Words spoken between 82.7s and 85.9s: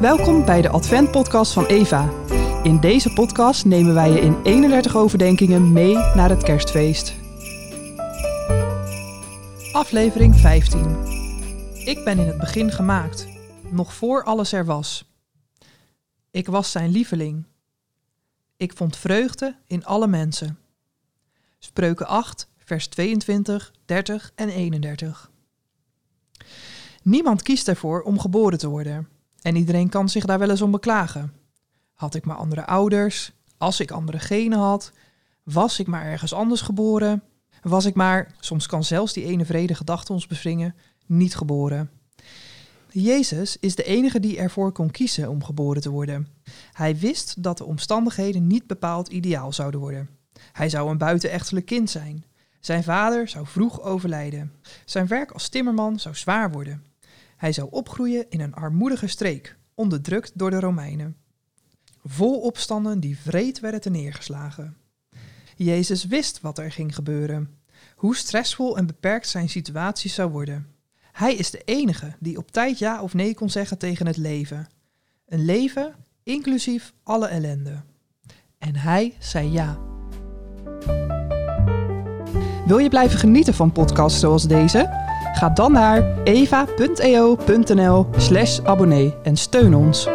je blijven genieten van podcasts zoals deze? Ga dan